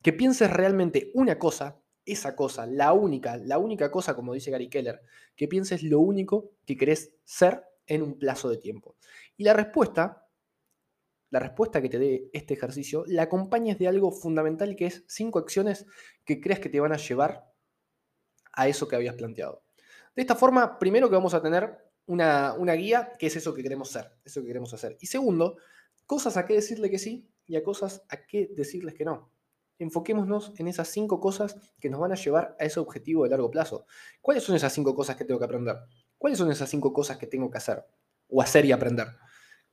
Que 0.03 0.13
pienses 0.13 0.51
realmente 0.51 1.09
una 1.15 1.39
cosa, 1.39 1.81
esa 2.05 2.35
cosa, 2.35 2.67
la 2.67 2.93
única, 2.93 3.35
la 3.37 3.57
única 3.57 3.89
cosa, 3.89 4.15
como 4.15 4.35
dice 4.35 4.51
Gary 4.51 4.69
Keller, 4.69 5.01
que 5.35 5.47
pienses 5.47 5.81
lo 5.81 6.01
único 6.01 6.51
que 6.67 6.77
querés 6.77 7.15
ser 7.23 7.63
en 7.87 8.03
un 8.03 8.19
plazo 8.19 8.47
de 8.47 8.57
tiempo. 8.57 8.95
Y 9.37 9.43
la 9.43 9.53
respuesta 9.53 10.26
la 11.29 11.39
respuesta 11.39 11.81
que 11.81 11.89
te 11.89 11.99
dé 11.99 12.29
este 12.33 12.53
ejercicio 12.53 13.03
la 13.07 13.23
acompañes 13.23 13.77
de 13.77 13.87
algo 13.87 14.11
fundamental 14.11 14.75
que 14.75 14.87
es 14.87 15.03
cinco 15.07 15.39
acciones 15.39 15.85
que 16.23 16.39
creas 16.39 16.59
que 16.59 16.69
te 16.69 16.79
van 16.79 16.93
a 16.93 16.97
llevar 16.97 17.51
a 18.53 18.67
eso 18.67 18.87
que 18.87 18.95
habías 18.95 19.15
planteado. 19.15 19.63
De 20.15 20.21
esta 20.21 20.35
forma, 20.35 20.79
primero 20.79 21.09
que 21.09 21.15
vamos 21.15 21.33
a 21.33 21.41
tener 21.41 21.77
una, 22.07 22.53
una 22.53 22.73
guía, 22.73 23.13
que 23.19 23.27
es 23.27 23.35
eso 23.35 23.53
que 23.53 23.61
queremos 23.61 23.89
ser, 23.89 24.11
eso 24.25 24.41
que 24.41 24.47
queremos 24.47 24.73
hacer. 24.73 24.97
Y 24.99 25.07
segundo, 25.07 25.57
cosas 26.05 26.37
a 26.37 26.45
qué 26.45 26.55
decirle 26.55 26.89
que 26.89 26.97
sí 26.97 27.29
y 27.45 27.55
a 27.55 27.63
cosas 27.63 28.03
a 28.09 28.25
qué 28.25 28.49
decirles 28.55 28.95
que 28.95 29.05
no. 29.05 29.31
Enfoquémonos 29.79 30.53
en 30.57 30.67
esas 30.67 30.87
cinco 30.87 31.19
cosas 31.19 31.55
que 31.79 31.89
nos 31.89 31.99
van 31.99 32.11
a 32.11 32.15
llevar 32.15 32.55
a 32.59 32.65
ese 32.65 32.79
objetivo 32.79 33.25
de 33.25 33.29
largo 33.29 33.51
plazo. 33.51 33.85
¿Cuáles 34.21 34.43
son 34.43 34.55
esas 34.55 34.73
cinco 34.73 34.95
cosas 34.95 35.15
que 35.15 35.23
tengo 35.23 35.39
que 35.39 35.45
aprender? 35.45 35.77
¿Cuáles 36.17 36.39
son 36.39 36.51
esas 36.51 36.69
cinco 36.69 36.91
cosas 36.91 37.17
que 37.17 37.27
tengo 37.27 37.51
que 37.51 37.59
hacer? 37.59 37.85
O 38.27 38.41
hacer 38.41 38.65
y 38.65 38.71
aprender. 38.71 39.07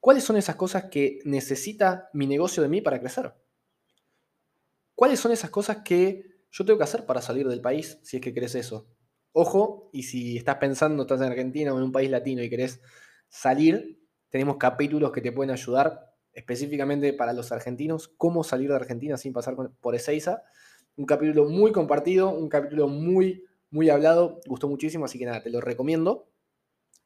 ¿Cuáles 0.04 0.24
son 0.24 0.36
esas 0.36 0.56
cosas 0.56 0.90
que 0.90 1.20
necesita 1.24 2.10
mi 2.12 2.26
negocio 2.26 2.62
de 2.62 2.68
mí 2.68 2.82
para 2.82 3.00
crecer? 3.00 3.32
¿Cuáles 4.94 5.18
son 5.18 5.32
esas 5.32 5.48
cosas 5.48 5.78
que 5.78 6.42
yo 6.50 6.66
tengo 6.66 6.76
que 6.76 6.84
hacer 6.84 7.06
para 7.06 7.22
salir 7.22 7.48
del 7.48 7.62
país 7.62 7.98
si 8.02 8.18
es 8.18 8.22
que 8.22 8.34
querés 8.34 8.54
eso? 8.54 8.86
Ojo, 9.32 9.88
y 9.94 10.02
si 10.02 10.36
estás 10.36 10.56
pensando, 10.56 11.04
estás 11.04 11.22
en 11.22 11.28
Argentina 11.28 11.72
o 11.72 11.78
en 11.78 11.84
un 11.84 11.90
país 11.90 12.10
latino 12.10 12.42
y 12.42 12.50
querés 12.50 12.82
salir, 13.30 13.98
tenemos 14.28 14.58
capítulos 14.58 15.10
que 15.10 15.22
te 15.22 15.32
pueden 15.32 15.50
ayudar 15.50 16.14
específicamente 16.34 17.14
para 17.14 17.32
los 17.32 17.50
argentinos, 17.50 18.08
cómo 18.08 18.44
salir 18.44 18.68
de 18.68 18.76
Argentina 18.76 19.16
sin 19.16 19.32
pasar 19.32 19.56
por 19.56 19.94
Ezeiza. 19.94 20.42
Un 20.96 21.06
capítulo 21.06 21.48
muy 21.48 21.72
compartido, 21.72 22.28
un 22.28 22.50
capítulo 22.50 22.88
muy, 22.88 23.46
muy 23.70 23.88
hablado, 23.88 24.42
gustó 24.46 24.68
muchísimo, 24.68 25.06
así 25.06 25.18
que 25.18 25.24
nada, 25.24 25.42
te 25.42 25.48
lo 25.48 25.62
recomiendo. 25.62 26.28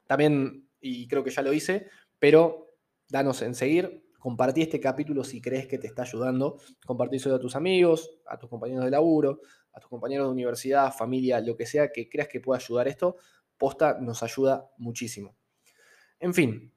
También, 0.09 0.69
y 0.81 1.07
creo 1.07 1.23
que 1.23 1.31
ya 1.31 1.43
lo 1.43 1.53
hice, 1.53 1.87
pero 2.19 2.68
danos 3.09 3.43
en 3.43 3.55
seguir, 3.55 4.05
compartí 4.19 4.63
este 4.63 4.81
capítulo 4.81 5.25
si 5.25 5.41
crees 5.41 5.67
que 5.67 5.79
te 5.79 5.87
está 5.87 6.03
ayudando, 6.03 6.61
compartíselo 6.85 7.37
a 7.37 7.39
tus 7.39 7.57
amigos, 7.57 8.11
a 8.27 8.39
tus 8.39 8.51
compañeros 8.51 8.85
de 8.85 8.91
laburo, 8.91 9.41
a 9.73 9.81
tus 9.81 9.89
compañeros 9.89 10.27
de 10.27 10.33
universidad, 10.33 10.93
familia, 10.93 11.41
lo 11.41 11.57
que 11.57 11.67
sea 11.67 11.91
que 11.93 12.09
creas 12.09 12.29
que 12.29 12.41
pueda 12.41 12.61
ayudar 12.61 12.89
esto, 12.89 13.17
posta 13.57 13.99
nos 14.01 14.23
ayuda 14.23 14.71
muchísimo. 14.77 15.37
En 16.21 16.35
fin, 16.35 16.73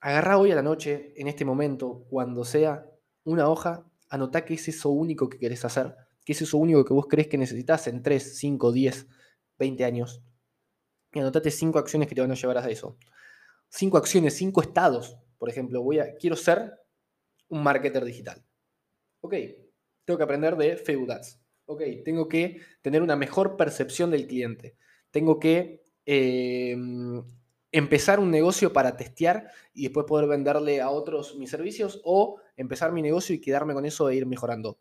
agarrá 0.00 0.38
hoy 0.38 0.52
a 0.52 0.56
la 0.56 0.62
noche, 0.62 1.12
en 1.16 1.28
este 1.28 1.44
momento, 1.44 2.04
cuando 2.10 2.44
sea, 2.44 2.86
una 3.24 3.48
hoja, 3.48 3.86
anotá 4.08 4.44
qué 4.44 4.54
es 4.54 4.68
eso 4.68 4.90
único 4.90 5.28
que 5.28 5.38
querés 5.38 5.64
hacer, 5.64 5.94
qué 6.24 6.32
es 6.32 6.42
eso 6.42 6.58
único 6.58 6.84
que 6.84 6.94
vos 6.94 7.06
crees 7.08 7.28
que 7.28 7.38
necesitas 7.38 7.86
en 7.86 8.02
3, 8.02 8.38
5, 8.38 8.72
10, 8.72 9.06
20 9.58 9.84
años. 9.84 10.22
Y 11.12 11.20
anotate 11.20 11.50
cinco 11.50 11.78
acciones 11.78 12.08
que 12.08 12.14
te 12.14 12.20
van 12.20 12.30
a 12.30 12.34
llevar 12.34 12.58
a 12.58 12.68
eso. 12.68 12.98
Cinco 13.68 13.96
acciones, 13.96 14.34
cinco 14.34 14.60
estados 14.60 15.16
por 15.38 15.48
ejemplo, 15.48 15.82
voy 15.82 15.98
a, 15.98 16.14
quiero 16.16 16.36
ser 16.36 16.72
un 17.48 17.62
marketer 17.62 18.04
digital. 18.04 18.44
Ok, 19.20 19.34
tengo 20.04 20.18
que 20.18 20.24
aprender 20.24 20.56
de 20.56 20.76
Facebook 20.76 21.12
Ads. 21.12 21.40
Ok, 21.66 21.82
tengo 22.04 22.28
que 22.28 22.60
tener 22.80 23.02
una 23.02 23.16
mejor 23.16 23.56
percepción 23.56 24.10
del 24.10 24.26
cliente. 24.26 24.76
Tengo 25.10 25.40
que 25.40 25.82
em, 26.04 27.22
empezar 27.72 28.20
un 28.20 28.30
negocio 28.30 28.72
para 28.72 28.96
testear 28.96 29.50
y 29.74 29.84
después 29.84 30.06
poder 30.06 30.28
venderle 30.28 30.80
a 30.80 30.90
otros 30.90 31.36
mis 31.36 31.50
servicios 31.50 32.00
o 32.04 32.40
empezar 32.56 32.92
mi 32.92 33.02
negocio 33.02 33.34
y 33.34 33.40
quedarme 33.40 33.74
con 33.74 33.84
eso 33.84 34.08
e 34.08 34.16
ir 34.16 34.26
mejorando. 34.26 34.78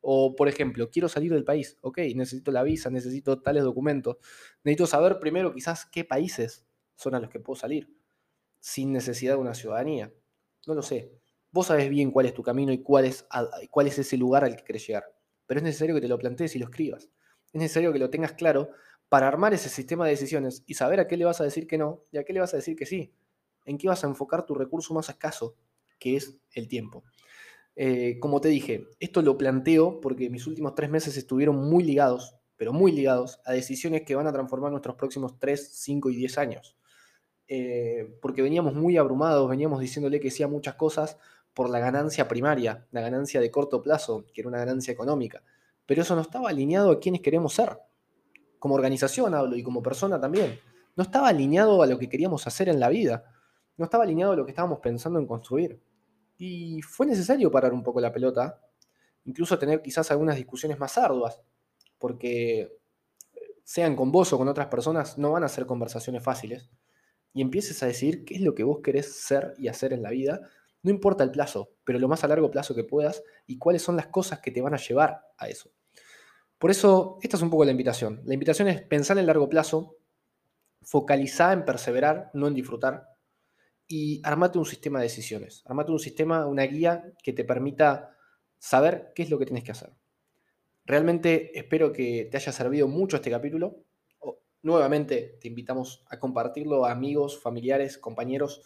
O, 0.00 0.34
por 0.36 0.48
ejemplo, 0.48 0.88
quiero 0.90 1.08
salir 1.08 1.32
del 1.32 1.44
país. 1.44 1.76
Ok, 1.82 1.98
necesito 2.14 2.52
la 2.52 2.62
visa, 2.62 2.90
necesito 2.90 3.40
tales 3.42 3.64
documentos. 3.64 4.16
Necesito 4.64 4.86
saber 4.86 5.18
primero 5.18 5.52
quizás 5.52 5.84
qué 5.86 6.04
países 6.04 6.64
son 6.94 7.14
a 7.14 7.20
los 7.20 7.30
que 7.30 7.40
puedo 7.40 7.58
salir 7.58 7.99
sin 8.60 8.92
necesidad 8.92 9.34
de 9.34 9.40
una 9.40 9.54
ciudadanía. 9.54 10.12
No 10.66 10.74
lo 10.74 10.82
sé. 10.82 11.12
Vos 11.50 11.66
sabés 11.66 11.90
bien 11.90 12.10
cuál 12.10 12.26
es 12.26 12.34
tu 12.34 12.42
camino 12.42 12.72
y 12.72 12.82
cuál 12.82 13.06
es, 13.06 13.26
cuál 13.70 13.88
es 13.88 13.98
ese 13.98 14.16
lugar 14.16 14.44
al 14.44 14.56
que 14.56 14.64
querés 14.64 14.86
llegar. 14.86 15.04
Pero 15.46 15.58
es 15.58 15.64
necesario 15.64 15.94
que 15.94 16.00
te 16.00 16.08
lo 16.08 16.18
plantees 16.18 16.54
y 16.54 16.58
lo 16.60 16.66
escribas. 16.66 17.10
Es 17.52 17.60
necesario 17.60 17.92
que 17.92 17.98
lo 17.98 18.10
tengas 18.10 18.34
claro 18.34 18.70
para 19.08 19.26
armar 19.26 19.52
ese 19.52 19.68
sistema 19.68 20.04
de 20.04 20.12
decisiones 20.12 20.62
y 20.66 20.74
saber 20.74 21.00
a 21.00 21.08
qué 21.08 21.16
le 21.16 21.24
vas 21.24 21.40
a 21.40 21.44
decir 21.44 21.66
que 21.66 21.76
no 21.76 22.04
y 22.12 22.18
a 22.18 22.24
qué 22.24 22.32
le 22.32 22.40
vas 22.40 22.54
a 22.54 22.58
decir 22.58 22.76
que 22.76 22.86
sí. 22.86 23.12
En 23.64 23.76
qué 23.76 23.88
vas 23.88 24.04
a 24.04 24.06
enfocar 24.06 24.46
tu 24.46 24.54
recurso 24.54 24.94
más 24.94 25.08
escaso, 25.08 25.56
que 25.98 26.16
es 26.16 26.38
el 26.52 26.68
tiempo. 26.68 27.02
Eh, 27.74 28.18
como 28.20 28.40
te 28.40 28.48
dije, 28.48 28.86
esto 29.00 29.22
lo 29.22 29.36
planteo 29.36 30.00
porque 30.00 30.30
mis 30.30 30.46
últimos 30.46 30.74
tres 30.74 30.90
meses 30.90 31.16
estuvieron 31.16 31.56
muy 31.56 31.82
ligados, 31.82 32.36
pero 32.56 32.72
muy 32.72 32.92
ligados, 32.92 33.40
a 33.44 33.52
decisiones 33.52 34.02
que 34.02 34.14
van 34.14 34.26
a 34.26 34.32
transformar 34.32 34.70
nuestros 34.70 34.96
próximos 34.96 35.38
3, 35.38 35.70
5 35.72 36.10
y 36.10 36.16
10 36.16 36.38
años. 36.38 36.76
Eh, 37.52 38.16
porque 38.22 38.42
veníamos 38.42 38.74
muy 38.74 38.96
abrumados, 38.96 39.50
veníamos 39.50 39.80
diciéndole 39.80 40.20
que 40.20 40.30
sí 40.30 40.44
a 40.44 40.46
muchas 40.46 40.76
cosas 40.76 41.18
por 41.52 41.68
la 41.68 41.80
ganancia 41.80 42.28
primaria, 42.28 42.86
la 42.92 43.00
ganancia 43.00 43.40
de 43.40 43.50
corto 43.50 43.82
plazo, 43.82 44.24
que 44.32 44.42
era 44.42 44.48
una 44.48 44.58
ganancia 44.58 44.92
económica. 44.92 45.42
Pero 45.84 46.02
eso 46.02 46.14
no 46.14 46.20
estaba 46.20 46.50
alineado 46.50 46.92
a 46.92 47.00
quienes 47.00 47.22
queremos 47.22 47.52
ser. 47.52 47.76
Como 48.60 48.76
organización 48.76 49.34
hablo 49.34 49.56
y 49.56 49.64
como 49.64 49.82
persona 49.82 50.20
también. 50.20 50.60
No 50.94 51.02
estaba 51.02 51.26
alineado 51.26 51.82
a 51.82 51.88
lo 51.88 51.98
que 51.98 52.08
queríamos 52.08 52.46
hacer 52.46 52.68
en 52.68 52.78
la 52.78 52.88
vida. 52.88 53.24
No 53.76 53.84
estaba 53.84 54.04
alineado 54.04 54.34
a 54.34 54.36
lo 54.36 54.44
que 54.44 54.52
estábamos 54.52 54.78
pensando 54.78 55.18
en 55.18 55.26
construir. 55.26 55.82
Y 56.38 56.80
fue 56.82 57.04
necesario 57.04 57.50
parar 57.50 57.72
un 57.72 57.82
poco 57.82 58.00
la 58.00 58.12
pelota, 58.12 58.60
incluso 59.24 59.58
tener 59.58 59.82
quizás 59.82 60.08
algunas 60.12 60.36
discusiones 60.36 60.78
más 60.78 60.96
arduas, 60.96 61.40
porque 61.98 62.78
sean 63.64 63.96
con 63.96 64.12
vos 64.12 64.32
o 64.32 64.38
con 64.38 64.46
otras 64.46 64.68
personas, 64.68 65.18
no 65.18 65.32
van 65.32 65.42
a 65.42 65.48
ser 65.48 65.66
conversaciones 65.66 66.22
fáciles 66.22 66.70
y 67.32 67.42
empieces 67.42 67.82
a 67.82 67.86
decir 67.86 68.24
qué 68.24 68.34
es 68.34 68.40
lo 68.40 68.54
que 68.54 68.64
vos 68.64 68.80
querés 68.82 69.12
ser 69.12 69.54
y 69.58 69.68
hacer 69.68 69.92
en 69.92 70.02
la 70.02 70.10
vida, 70.10 70.40
no 70.82 70.90
importa 70.90 71.24
el 71.24 71.30
plazo, 71.30 71.74
pero 71.84 71.98
lo 71.98 72.08
más 72.08 72.24
a 72.24 72.28
largo 72.28 72.50
plazo 72.50 72.74
que 72.74 72.84
puedas 72.84 73.22
y 73.46 73.58
cuáles 73.58 73.82
son 73.82 73.96
las 73.96 74.06
cosas 74.06 74.40
que 74.40 74.50
te 74.50 74.62
van 74.62 74.74
a 74.74 74.78
llevar 74.78 75.22
a 75.36 75.48
eso. 75.48 75.70
Por 76.58 76.70
eso, 76.70 77.18
esta 77.22 77.36
es 77.36 77.42
un 77.42 77.50
poco 77.50 77.64
la 77.64 77.70
invitación. 77.70 78.22
La 78.24 78.34
invitación 78.34 78.68
es 78.68 78.82
pensar 78.82 79.18
en 79.18 79.26
largo 79.26 79.48
plazo, 79.48 79.96
focalizar 80.82 81.56
en 81.56 81.64
perseverar, 81.64 82.30
no 82.34 82.48
en 82.48 82.54
disfrutar, 82.54 83.08
y 83.86 84.20
armate 84.24 84.58
un 84.58 84.66
sistema 84.66 84.98
de 84.98 85.04
decisiones. 85.04 85.62
Armate 85.66 85.90
un 85.90 85.98
sistema, 85.98 86.46
una 86.46 86.62
guía 86.64 87.12
que 87.22 87.32
te 87.32 87.44
permita 87.44 88.16
saber 88.58 89.12
qué 89.14 89.22
es 89.22 89.30
lo 89.30 89.38
que 89.38 89.46
tienes 89.46 89.64
que 89.64 89.72
hacer. 89.72 89.90
Realmente 90.84 91.58
espero 91.58 91.92
que 91.92 92.28
te 92.30 92.36
haya 92.36 92.52
servido 92.52 92.88
mucho 92.88 93.16
este 93.16 93.30
capítulo. 93.30 93.84
Nuevamente 94.62 95.38
te 95.40 95.48
invitamos 95.48 96.04
a 96.08 96.18
compartirlo 96.18 96.84
a 96.84 96.92
amigos, 96.92 97.40
familiares, 97.40 97.98
compañeros 97.98 98.62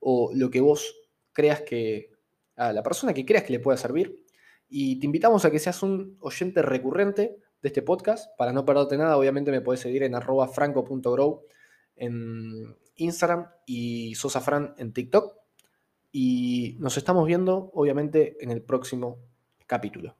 o 0.00 0.30
lo 0.34 0.50
que 0.50 0.60
vos 0.60 0.94
creas 1.32 1.62
que, 1.62 2.10
a 2.56 2.72
la 2.72 2.82
persona 2.82 3.12
que 3.12 3.26
creas 3.26 3.44
que 3.44 3.52
le 3.52 3.60
pueda 3.60 3.76
servir. 3.76 4.24
Y 4.68 4.98
te 4.98 5.06
invitamos 5.06 5.44
a 5.44 5.50
que 5.50 5.58
seas 5.58 5.82
un 5.82 6.16
oyente 6.20 6.62
recurrente 6.62 7.36
de 7.62 7.68
este 7.68 7.82
podcast. 7.82 8.36
Para 8.38 8.52
no 8.52 8.64
perderte 8.64 8.96
nada, 8.96 9.16
obviamente 9.16 9.50
me 9.50 9.60
puedes 9.60 9.80
seguir 9.80 10.02
en 10.02 10.14
arroba 10.14 10.48
franco.grow 10.48 11.42
en 11.96 12.76
Instagram 12.96 13.46
y 13.66 14.14
sosafran 14.14 14.74
en 14.78 14.92
TikTok. 14.92 15.36
Y 16.12 16.76
nos 16.78 16.96
estamos 16.96 17.26
viendo, 17.26 17.70
obviamente, 17.74 18.36
en 18.40 18.50
el 18.50 18.62
próximo 18.62 19.18
capítulo. 19.66 20.16